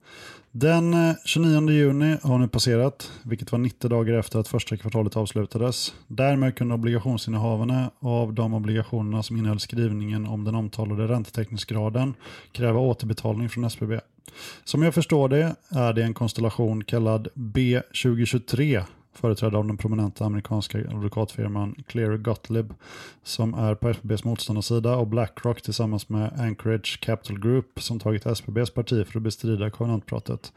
[0.51, 5.17] Den eh, 29 juni har nu passerat, vilket var 90 dagar efter att första kvartalet
[5.17, 5.93] avslutades.
[6.07, 12.13] Därmed kunde obligationsinnehavarna av de obligationerna som innehöll skrivningen om den omtalade räntetäckningsgraden
[12.51, 13.99] kräva återbetalning från SBB.
[14.63, 20.77] Som jag förstår det är det en konstellation kallad B2023 företrädd av den prominenta amerikanska
[20.77, 22.73] advokatfirman Clear Gottlieb
[23.23, 28.69] som är på SBBs motståndarsida och Blackrock tillsammans med Anchorage Capital Group som tagit SBBs
[28.69, 30.53] parti för att bestrida konventpratet.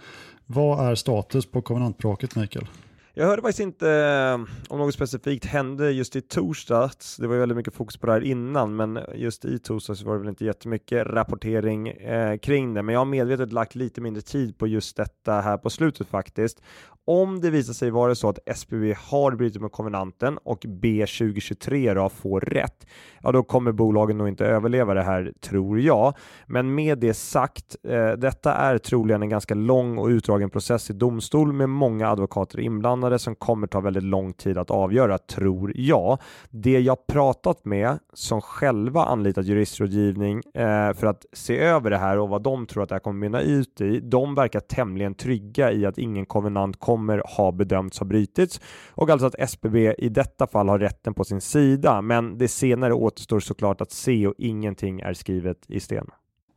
[0.46, 2.66] Vad är status på kovenantbråket Mikael?
[3.14, 4.34] Jag hörde faktiskt inte eh,
[4.68, 7.16] om något specifikt hände just i torsdags.
[7.16, 10.12] Det var ju väldigt mycket fokus på det här innan, men just i torsdags var
[10.12, 12.82] det väl inte jättemycket rapportering eh, kring det.
[12.82, 16.62] Men jag har medvetet lagt lite mindre tid på just detta här på slutet faktiskt
[17.04, 22.08] om det visar sig vara så att SBB har brutit mot konvenanten och B2023 då
[22.08, 22.86] får rätt,
[23.22, 26.14] ja då kommer bolagen nog inte överleva det här tror jag.
[26.46, 30.92] Men med det sagt, eh, detta är troligen en ganska lång och utdragen process i
[30.92, 36.18] domstol med många advokater inblandade som kommer ta väldigt lång tid att avgöra, tror jag.
[36.50, 42.18] Det jag pratat med som själva anlitat juristrådgivning eh, för att se över det här
[42.18, 45.72] och vad de tror att det här kommer mynna ut i, de verkar tämligen trygga
[45.72, 48.60] i att ingen konvenant kommer kommer ha bedömts ha brutits
[48.90, 52.02] och alltså att SBB i detta fall har rätten på sin sida.
[52.02, 56.06] Men det senare återstår såklart att se och ingenting är skrivet i sten.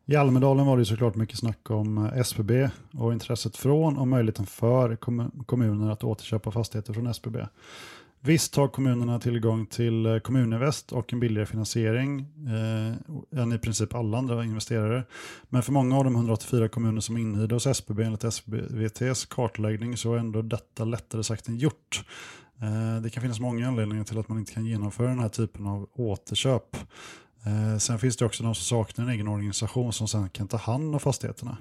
[0.07, 4.45] I Almedalen var det såklart mycket snack om eh, SBB och intresset från och möjligheten
[4.45, 4.95] för
[5.45, 7.37] kommuner att återköpa fastigheter från SBB.
[8.19, 13.95] Visst har kommunerna tillgång till eh, Kommuninvest och en billigare finansiering eh, än i princip
[13.95, 15.03] alla andra investerare.
[15.49, 19.97] Men för många av de 184 kommuner som är inhyrda hos SBB enligt SBVTs kartläggning
[19.97, 22.05] så är ändå detta lättare sagt än gjort.
[22.61, 25.67] Eh, det kan finnas många anledningar till att man inte kan genomföra den här typen
[25.67, 26.77] av återköp.
[27.45, 30.57] Eh, sen finns det också de som saknar en egen organisation som sen kan ta
[30.57, 31.57] hand om fastigheterna.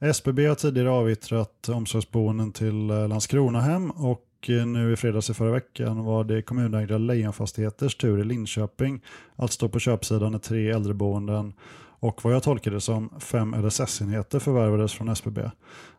[0.00, 5.50] SBB har tidigare avyttrat omsorgsboenden till eh, Landskronahem och eh, nu i fredags i förra
[5.50, 9.00] veckan var det kommunägda Lejonfastigheters tur i Linköping
[9.36, 11.52] att stå på köpsidan när tre äldreboenden
[11.98, 15.50] och vad jag tolkar det som fem LSS-enheter förvärvades från SBB.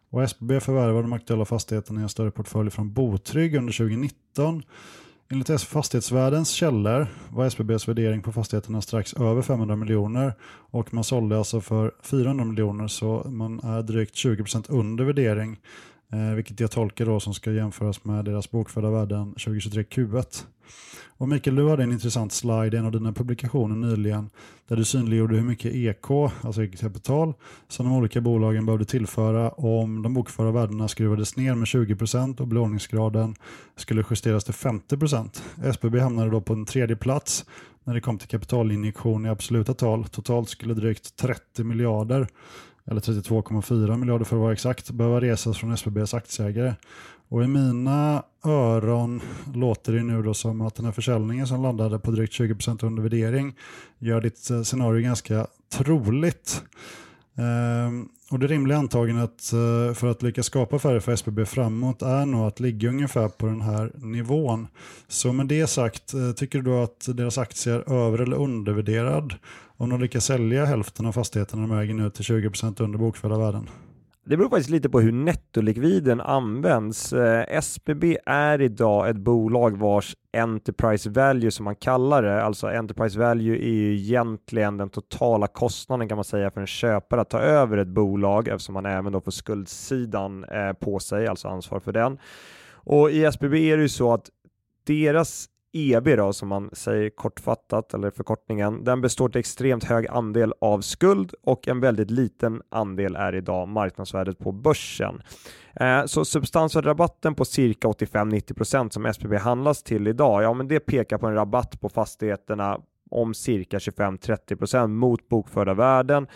[0.09, 4.63] Och SBB förvärvade de aktuella fastigheterna i en större portfölj från Botrygg under 2019.
[5.29, 10.33] Enligt Fastighetsvärdens källor var SBBs värdering på fastigheterna strax över 500 miljoner
[10.71, 15.59] och man sålde alltså för 400 miljoner så man är drygt 20% under värdering.
[16.13, 20.45] Eh, vilket jag tolkar då som ska jämföras med deras bokförda värden 2023 Q1.
[21.19, 24.29] Och Mikael, du hade en intressant slide i en av dina publikationer nyligen
[24.67, 27.33] där du synliggjorde hur mycket EK, alltså eget kapital,
[27.67, 32.47] som de olika bolagen behövde tillföra om de bokförda värdena skruvades ner med 20% och
[32.47, 33.35] belåningsgraden
[33.75, 35.41] skulle justeras till 50%.
[35.63, 37.45] SBB hamnade då på en tredje plats
[37.83, 40.07] när det kom till kapitalinjektion i absoluta tal.
[40.07, 42.27] Totalt skulle drygt 30 miljarder
[42.88, 46.73] eller 32,4 miljarder för att vara exakt, behöva resas från SBBs aktieägare.
[47.30, 49.21] Och i mina öron
[49.54, 53.04] låter det nu då som att den här försäljningen som landade på drygt 20% under
[53.04, 53.56] värdering
[54.00, 56.63] gör ditt eh, scenario ganska troligt.
[57.38, 62.26] Ehm, och det rimliga antagandet eh, för att lyckas skapa affärer för SBB framåt är
[62.26, 64.67] nog att ligga ungefär på den här nivån.
[65.08, 69.34] Så med det sagt, eh, tycker du då att deras aktie är över eller undervärderad
[69.77, 73.69] om de lyckas sälja hälften av fastigheterna de äger nu till 20% under bokförda värden?
[74.29, 77.13] Det beror faktiskt lite på hur nettolikviden används.
[77.13, 83.19] Eh, SBB är idag ett bolag vars Enterprise Value som man kallar det, alltså Enterprise
[83.19, 87.39] Value är ju egentligen den totala kostnaden kan man säga för en köpare att ta
[87.39, 91.91] över ett bolag eftersom man även då får skuldsidan eh, på sig, alltså ansvar för
[91.91, 92.17] den.
[92.71, 94.29] Och i SBB är det ju så att
[94.83, 100.53] deras EB då, som man säger kortfattat, eller förkortningen, den består till extremt hög andel
[100.61, 105.21] av skuld och en väldigt liten andel är idag marknadsvärdet på börsen.
[105.75, 111.17] Eh, så substansvärderabatten på cirka 85-90% som SBB handlas till idag, ja men det pekar
[111.17, 116.27] på en rabatt på fastigheterna om cirka 25-30% mot bokförda värden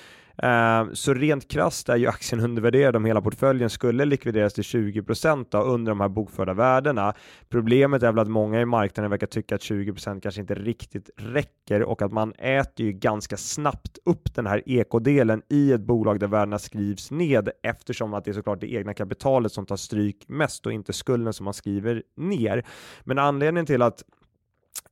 [0.42, 5.64] Eh, så rent krasst är ju aktien undervärderad om hela portföljen skulle likvideras till 20%
[5.64, 7.14] under de här bokförda värdena.
[7.50, 11.84] Problemet är väl att många i marknaden verkar tycka att 20% kanske inte riktigt räcker
[11.84, 16.28] och att man äter ju ganska snabbt upp den här ekodelen i ett bolag där
[16.28, 20.66] värdena skrivs ned eftersom att det är såklart det egna kapitalet som tar stryk mest
[20.66, 22.66] och inte skulden som man skriver ner.
[23.04, 24.04] Men anledningen till att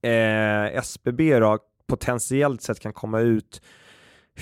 [0.02, 1.58] eh, SBB då
[1.88, 3.62] potentiellt sett kan komma ut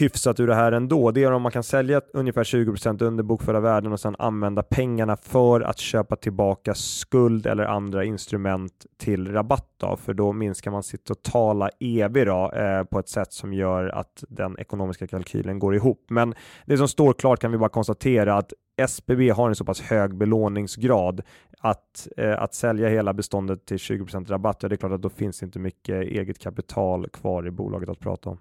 [0.02, 1.12] hyfsat ur det här ändå.
[1.12, 5.18] Det är om man kan sälja ungefär 20% under bokförda värden och sedan använda pengarna
[5.18, 10.84] för att köpa tillbaka skuld eller andra instrument till rabatt då, för då minskar man
[10.84, 15.76] sitt totala EV då, eh, på ett sätt som gör att den ekonomiska kalkylen går
[15.76, 16.06] ihop.
[16.10, 19.82] Men det som står klart kan vi bara konstatera att SBB har en så pass
[19.82, 21.22] hög belåningsgrad
[21.60, 25.10] att, eh, att sälja hela beståndet till 20% rabatt, ja det är klart att då
[25.10, 28.38] finns inte mycket eget kapital kvar i bolaget att prata om.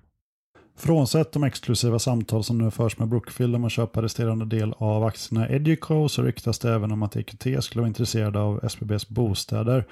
[0.78, 5.04] Frånsett de exklusiva samtal som nu förs med Brookfield om att köpa resterande del av
[5.04, 9.84] aktierna Educo så ryktas det även om att EQT skulle vara intresserade av SBBs bostäder.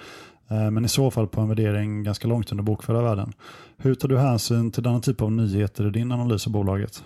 [0.49, 3.33] Eh, men i så fall på en värdering ganska långt under bokförda värden.
[3.77, 7.03] Hur tar du hänsyn till denna typ av nyheter i din analys av bolaget?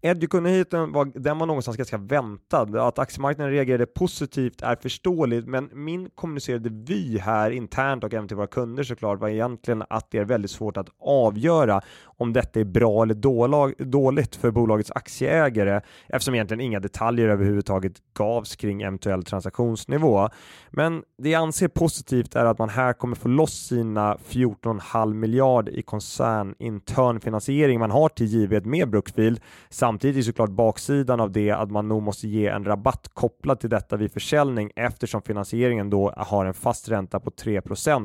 [0.00, 2.88] Educo-nyheten var, den var någonstans ganska väntad.
[2.88, 8.36] Att aktiemarknaden reagerade positivt är förståeligt, men min kommunicerade vy här internt och även till
[8.36, 11.80] våra kunder såklart var egentligen att det är väldigt svårt att avgöra
[12.18, 18.56] om detta är bra eller dåligt för bolagets aktieägare eftersom egentligen inga detaljer överhuvudtaget gavs
[18.56, 20.28] kring eventuell transaktionsnivå.
[20.70, 25.68] Men det jag anser positivt är att man här kommer få loss sina 14,5 miljard
[25.68, 31.50] i koncernintern finansiering man har till givet med Brookfield Samtidigt är såklart baksidan av det
[31.50, 36.12] att man nog måste ge en rabatt kopplad till detta vid försäljning eftersom finansieringen då
[36.16, 37.60] har en fast ränta på 3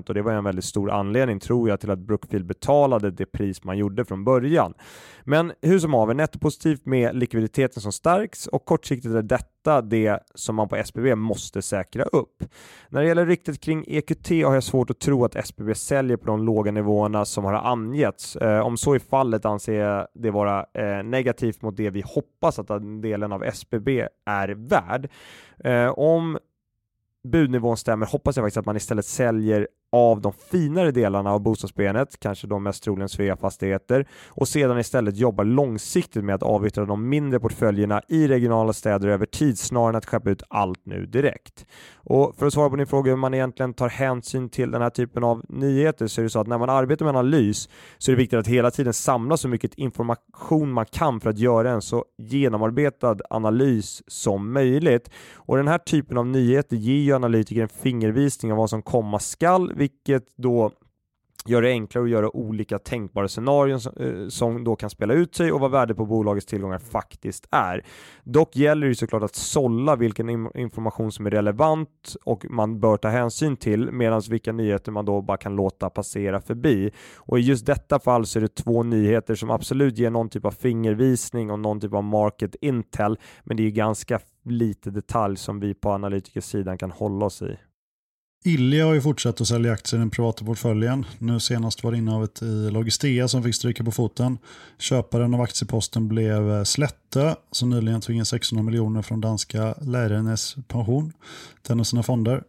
[0.07, 3.63] och det var en väldigt stor anledning tror jag till att Brookfield betalade det pris
[3.63, 4.73] man gjorde från början.
[5.23, 10.55] Men hur som haver, nettopositivt med likviditeten som stärks och kortsiktigt är detta det som
[10.55, 12.43] man på SBB måste säkra upp.
[12.89, 16.25] När det gäller ryktet kring EQT har jag svårt att tro att SBB säljer på
[16.25, 18.35] de låga nivåerna som har angetts.
[18.35, 22.59] Eh, om så är fallet anser jag det vara eh, negativt mot det vi hoppas
[22.59, 25.09] att den delen av SBB är värd.
[25.63, 26.37] Eh, om
[27.27, 32.19] budnivån stämmer hoppas jag faktiskt att man istället säljer av de finare delarna av bostadsbenet,
[32.19, 37.39] kanske de mest troligen Svea-fastigheter, och sedan istället jobbar långsiktigt med att avyttra de mindre
[37.39, 41.65] portföljerna i regionala städer över tid snarare än att skeppa ut allt nu direkt.
[41.95, 44.89] Och för att svara på din fråga hur man egentligen tar hänsyn till den här
[44.89, 48.15] typen av nyheter så är det så att när man arbetar med analys så är
[48.15, 51.81] det viktigt att hela tiden samla så mycket information man kan för att göra en
[51.81, 55.09] så genomarbetad analys som möjligt.
[55.35, 59.19] Och den här typen av nyheter ger ju analytiker en fingervisning av vad som komma
[59.19, 60.71] skall vilket då
[61.45, 65.35] gör det enklare att göra olika tänkbara scenarion som, eh, som, då kan spela ut
[65.35, 67.85] sig och vad värdet på bolagets tillgångar faktiskt är.
[68.23, 73.07] Dock gäller det såklart att sålla vilken information som är relevant och man bör ta
[73.07, 76.91] hänsyn till medan vilka nyheter man då bara kan låta passera förbi.
[77.15, 80.45] Och i just detta fall så är det två nyheter som absolut ger någon typ
[80.45, 85.59] av fingervisning och någon typ av market intel men det är ganska lite detalj som
[85.59, 87.57] vi på analytikersidan kan hålla oss i.
[88.45, 91.05] Ilja har ju fortsatt att sälja aktier i den privata portföljen.
[91.19, 94.37] Nu senast var det innehavet i Logistea som fick stryka på foten.
[94.77, 100.55] Köparen av aktieposten blev eh, Slätte som nyligen tog in 600 miljoner från danska Lärarnes
[100.67, 101.13] pension
[101.61, 102.43] till en av sina fonder.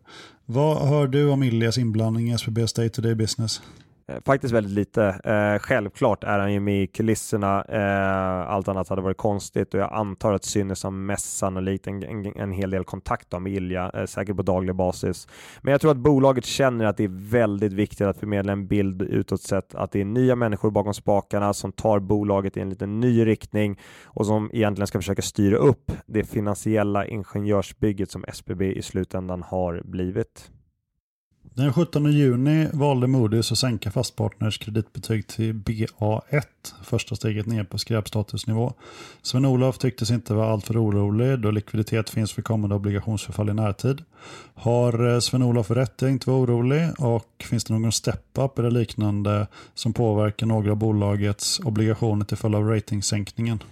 [0.47, 3.61] Vad hör du om Iljas inblandning i SBBs day-to-day business?
[4.07, 5.05] Eh, faktiskt väldigt lite.
[5.05, 7.65] Eh, självklart är han ju med i kulisserna.
[7.65, 12.03] Eh, allt annat hade varit konstigt och jag antar att Synnes har mest sannolikt en,
[12.03, 15.29] en, en hel del kontakt med Ilja, eh, säkert på daglig basis.
[15.63, 19.03] Men jag tror att bolaget känner att det är väldigt viktigt att förmedla en bild
[19.03, 23.01] utåt sett att det är nya människor bakom spakarna som tar bolaget i en liten
[23.01, 28.83] ny riktning och som egentligen ska försöka styra upp det finansiella ingenjörsbygget som SBB i
[28.83, 30.51] slutändan har blivit.
[31.57, 36.43] Den 17 juni valde Moody's att sänka Fastpartners kreditbetyg till BA1,
[36.83, 38.73] första steget ner på skräpstatusnivå.
[39.23, 44.03] Sven-Olof tycktes inte vara alltför orolig då likviditet finns för kommande obligationsförfall i närtid.
[44.55, 49.47] Har eh, Sven-Olof rätt att inte vara orolig och finns det någon step-up eller liknande
[49.75, 53.63] som påverkar några av bolagets obligationer till följd av ratingsänkningen?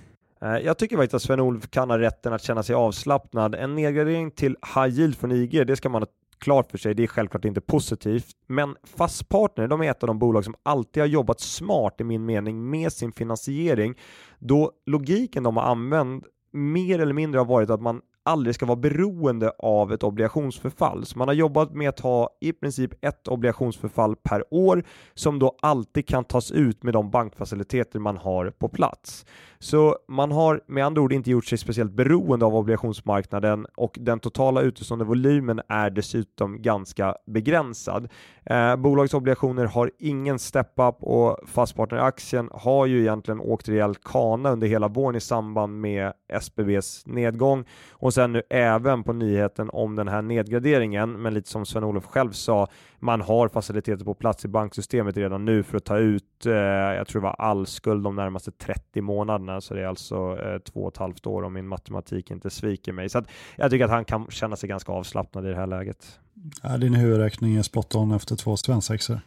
[0.42, 3.54] Eh, jag tycker faktiskt att Sven-Olof kan ha rätten att känna sig avslappnad.
[3.54, 6.06] En nedgradering till high yield från IG, det ska man
[6.42, 6.94] klart för sig.
[6.94, 11.02] Det är självklart inte positivt, men Fastpartner, de är ett av de bolag som alltid
[11.02, 13.94] har jobbat smart i min mening med sin finansiering,
[14.38, 18.76] då logiken de har använt mer eller mindre har varit att man aldrig ska vara
[18.76, 21.06] beroende av ett obligationsförfall.
[21.06, 25.56] Så man har jobbat med att ha i princip ett obligationsförfall per år som då
[25.62, 29.26] alltid kan tas ut med de bankfaciliteter man har på plats.
[29.62, 34.20] Så man har med andra ord inte gjort sig speciellt beroende av obligationsmarknaden och den
[34.20, 38.08] totala utestående volymen är dessutom ganska begränsad.
[38.44, 44.66] Eh, bolagets obligationer har ingen step-up och fastpartneraktien har ju egentligen åkt rejäl kana under
[44.66, 50.08] hela våren i samband med SBBs nedgång och sen nu även på nyheten om den
[50.08, 51.22] här nedgraderingen.
[51.22, 55.62] Men lite som Sven-Olof själv sa, man har faciliteter på plats i banksystemet redan nu
[55.62, 59.51] för att ta ut, eh, jag tror det var all skuld de närmaste 30 månaderna,
[59.60, 62.92] så det är alltså eh, två och ett halvt år om min matematik inte sviker
[62.92, 63.08] mig.
[63.08, 66.18] Så att jag tycker att han kan känna sig ganska avslappnad i det här läget.
[66.62, 69.20] Ja, din huvudräkning är spot on efter två svensexor.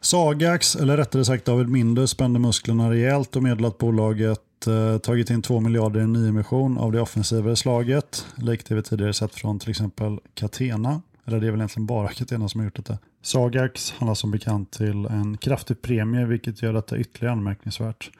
[0.00, 5.30] Sagax, eller rättare sagt David Mindus, spände musklerna rejält och meddelade att bolaget eh, tagit
[5.30, 9.58] in 2 miljarder i nyemission av det offensivare slaget, likt det vi tidigare sett från
[9.58, 11.02] till exempel Catena.
[11.24, 12.98] Eller det är väl egentligen bara Catena som har gjort detta.
[13.22, 18.10] Sagax handlar som bekant till en kraftig premie vilket gör detta ytterligare anmärkningsvärt.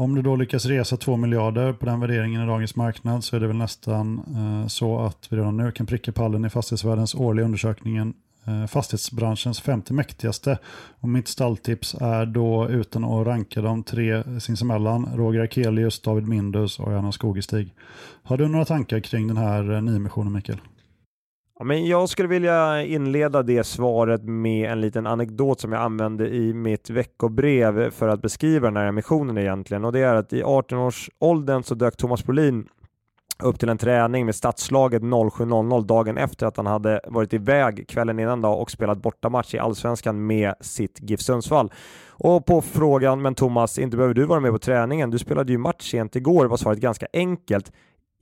[0.00, 3.40] Om du då lyckas resa 2 miljarder på den värderingen i dagens marknad så är
[3.40, 7.44] det väl nästan eh, så att vi redan nu kan pricka pallen i fastighetsvärldens årliga
[7.44, 8.14] undersökningen
[8.46, 10.58] eh, fastighetsbranschens femte mäktigaste.
[11.00, 16.78] Och mitt stalltips är då utan att ranka de tre sinsemellan, Roger Akelius, David Mindus
[16.78, 17.74] och Johanna Skogestig.
[18.22, 20.60] Har du några tankar kring den här eh, nyemissionen Mikael?
[21.60, 26.28] Ja, men jag skulle vilja inleda det svaret med en liten anekdot som jag använde
[26.28, 29.84] i mitt veckobrev för att beskriva den här emissionen egentligen.
[29.84, 32.68] Och det är att i 18-årsåldern så dök Thomas Brolin
[33.42, 38.18] upp till en träning med stadslaget 07.00 dagen efter att han hade varit iväg kvällen
[38.18, 41.72] innan dag och spelat bortamatch i Allsvenskan med sitt GIF Sundsvall.
[42.08, 45.10] Och på frågan, men Thomas, inte behöver du vara med på träningen?
[45.10, 47.72] Du spelade ju match sent igår, var svaret ganska enkelt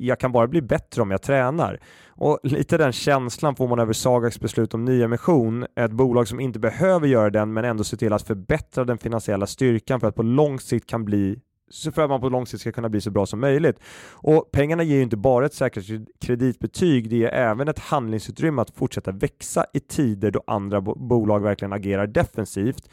[0.01, 1.81] jag kan bara bli bättre om jag tränar.
[2.09, 6.59] Och lite den känslan får man över Sagax beslut om nyemission, ett bolag som inte
[6.59, 10.23] behöver göra den men ändå ser till att förbättra den finansiella styrkan för att på
[10.23, 13.11] lång sikt kan bli så för att man på lång sikt ska kunna bli så
[13.11, 13.79] bra som möjligt.
[14.13, 15.85] Och pengarna ger ju inte bara ett säkert
[16.21, 21.73] kreditbetyg, det ger även ett handlingsutrymme att fortsätta växa i tider då andra bolag verkligen
[21.73, 22.89] agerar defensivt.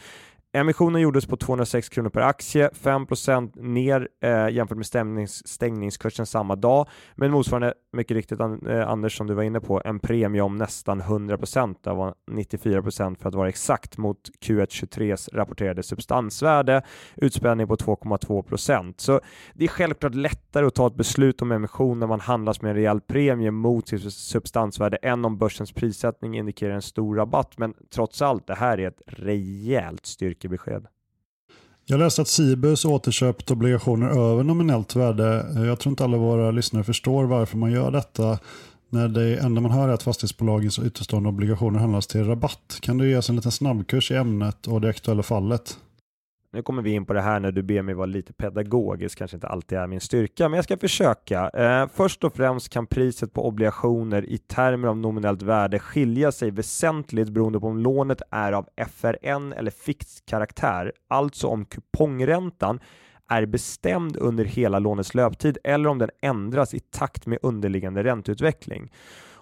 [0.56, 6.56] Emissionen gjordes på 206 kronor per aktie, 5% ner eh, jämfört med stämnings, stängningskursen samma
[6.56, 10.56] dag, men motsvarande, mycket riktigt eh, Anders som du var inne på, en premie om
[10.56, 11.38] nästan 100
[11.84, 16.82] det var 94% för att vara exakt mot Q1 23s rapporterade substansvärde,
[17.16, 19.22] utspänning på 2,2% Så
[19.54, 22.76] det är självklart lättare att ta ett beslut om emission när man handlas med en
[22.76, 28.22] rejäl premie mot sitt substansvärde än om börsens prissättning indikerar en stor rabatt, men trots
[28.22, 30.86] allt, det här är ett rejält styrke besked.
[31.86, 35.46] Jag läste att Cibus återköpt obligationer över nominellt värde.
[35.56, 38.40] Jag tror inte alla våra lyssnare förstår varför man gör detta
[38.90, 42.78] när det enda man hör är att fastighetsbolagens utestående obligationer handlas till rabatt.
[42.82, 45.78] Kan du ge oss en liten snabbkurs i ämnet och det aktuella fallet?
[46.56, 49.38] Nu kommer vi in på det här när du ber mig vara lite pedagogisk, kanske
[49.38, 51.50] inte alltid är min styrka, men jag ska försöka.
[51.50, 56.52] Eh, först och främst kan priset på obligationer i termer av nominellt värde skilja sig
[56.52, 62.80] väsentligt beroende på om lånet är av FRN eller fixed karaktär, alltså om kupongräntan
[63.30, 68.92] är bestämd under hela lånets löptid eller om den ändras i takt med underliggande ränteutveckling.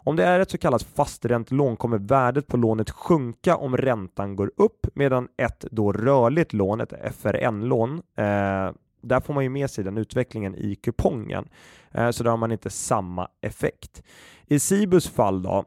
[0.04, 4.52] Om det är ett så kallat fasträntelån kommer värdet på lånet sjunka om räntan går
[4.58, 9.84] upp medan ett då rörligt lån, ett FRN-lån, eh, där får man ju med sig
[9.84, 11.50] den utvecklingen i kupongen.
[11.92, 14.04] Eh, så där har man inte samma effekt.
[14.48, 15.66] I Cibus fall då,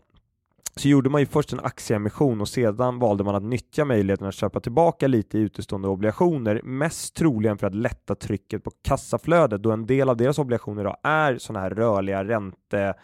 [0.77, 4.35] så gjorde man ju först en aktieemission och sedan valde man att nyttja möjligheten att
[4.35, 9.73] köpa tillbaka lite i utestående obligationer, mest troligen för att lätta trycket på kassaflödet då
[9.73, 12.95] en del av deras obligationer då är sådana här rörliga ränte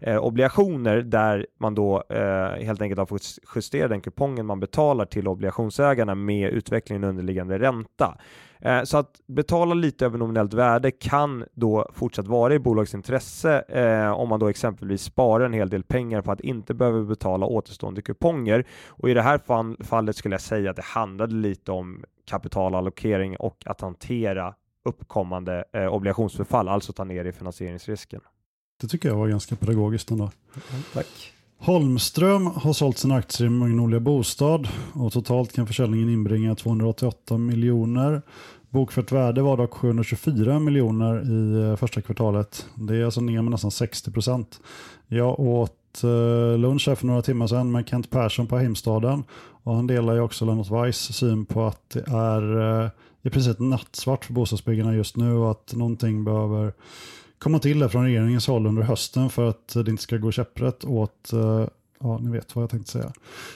[0.00, 3.22] eh, obligationer där man då eh, helt enkelt har fått
[3.54, 8.18] justera den kupongen man betalar till obligationsägarna med utvecklingen underliggande ränta.
[8.60, 14.10] Eh, så att betala lite över nominellt värde kan då fortsatt vara i bolagsintresse eh,
[14.12, 18.02] om man då exempelvis sparar en hel del pengar på att inte behöva betala återstående
[18.02, 18.64] kuponger.
[18.88, 23.36] Och i det här fall, fallet skulle jag säga att det handlade lite om kapitalallokering
[23.36, 28.20] och att hantera uppkommande eh, obligationsförfall, alltså ta ner i finansieringsrisken.
[28.80, 30.30] Det tycker jag var ganska pedagogiskt ändå.
[30.54, 31.32] Mm, tack.
[31.58, 38.22] Holmström har sålt sina aktier i Magnolia Bostad och totalt kan försäljningen inbringa 288 miljoner.
[38.70, 42.66] Bokfört värde var dock 724 miljoner i eh, första kvartalet.
[42.74, 44.60] Det är alltså ner med nästan 60 procent.
[45.06, 49.24] Jag åt eh, lunch här för några timmar sedan med Kent Persson på Heimstaden
[49.62, 52.90] och han delar ju också Lennart Weiss syn på att det är eh,
[53.22, 56.72] i princip nattsvart för bostadsbyggarna just nu och att någonting behöver
[57.40, 61.32] komma till från regeringens håll under hösten för att det inte ska gå käpprätt åt
[61.32, 61.66] eh,
[62.02, 63.12] Ja, ni vet vad jag tänkte säga.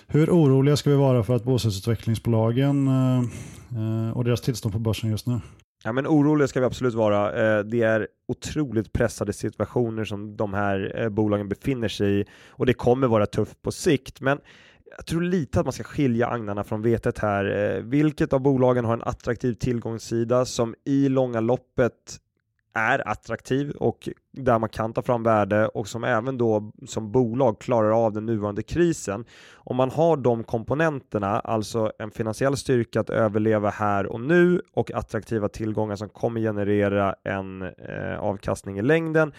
[0.06, 5.10] Hur oroliga ska vi vara för att bostadsutvecklingsbolagen eh, eh och deras tillstånd på börsen
[5.10, 5.40] just nu?
[5.84, 7.32] Ja, men oroliga ska vi absolut vara.
[7.58, 12.74] Eh, det är otroligt pressade situationer som de här bolagen befinner sig i och det
[12.74, 14.20] kommer vara tufft på sikt.
[14.20, 14.38] Men
[14.96, 17.80] jag tror lite att man ska skilja agnarna från vetet här.
[17.80, 22.20] Vilket av bolagen har en attraktiv tillgångssida som i långa loppet
[22.74, 27.60] är attraktiv och där man kan ta fram värde och som även då som bolag
[27.60, 29.24] klarar av den nuvarande krisen.
[29.54, 34.92] Om man har de komponenterna, alltså en finansiell styrka att överleva här och nu och
[34.92, 39.32] attraktiva tillgångar som kommer generera en eh, avkastning i längden,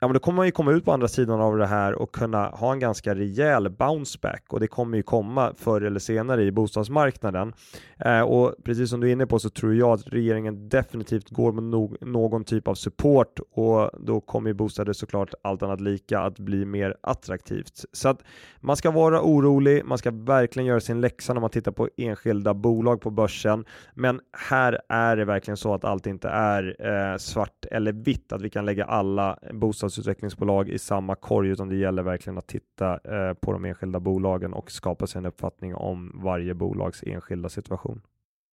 [0.00, 2.14] ja men då kommer man ju komma ut på andra sidan av det här och
[2.14, 6.52] kunna ha en ganska rejäl bounceback och det kommer ju komma förr eller senare i
[6.52, 7.52] bostadsmarknaden.
[7.98, 11.52] Eh, och precis som du är inne på så tror jag att regeringen definitivt går
[11.52, 16.20] med no någon typ av support och då kommer ju bostäder såklart allt annat lika
[16.20, 17.84] att bli mer attraktivt.
[17.92, 18.22] Så att
[18.60, 22.54] man ska vara orolig, man ska verkligen göra sin läxa när man tittar på enskilda
[22.54, 23.64] bolag på börsen.
[23.94, 28.42] Men här är det verkligen så att allt inte är eh, svart eller vitt, att
[28.42, 32.92] vi kan lägga alla bostads bostadsutvecklingsbolag i samma korg, utan det gäller verkligen att titta
[32.92, 38.00] eh, på de enskilda bolagen och skapa sig en uppfattning om varje bolags enskilda situation.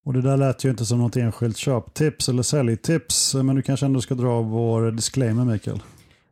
[0.05, 3.85] Och det där lät ju inte som något enskilt köptips eller säljtips, men du kanske
[3.85, 5.79] ändå ska dra vår disclaimer Mikael?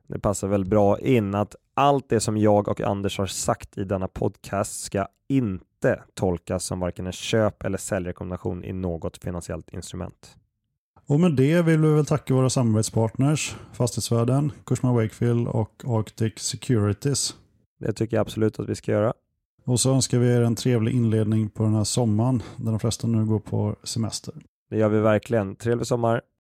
[0.08, 3.84] Det passar väl bra in att allt det som jag och Anders har sagt i
[3.84, 10.36] denna podcast ska inte tolkas som varken en köp eller säljrekommendation i något finansiellt instrument.
[11.08, 17.36] Och med det vill vi väl tacka våra samarbetspartners Fastighetsvärden, Cushman Wakefield och Arctic Securities.
[17.80, 19.14] Det tycker jag absolut att vi ska göra.
[19.66, 23.08] Och så önskar vi er en trevlig inledning på den här sommaren där de flesta
[23.08, 24.34] nu går på semester.
[24.70, 25.56] Det gör vi verkligen.
[25.56, 26.22] Trevlig sommar!